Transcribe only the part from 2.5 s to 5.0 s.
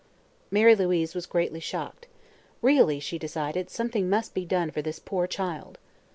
Really, she decided, something must be done for this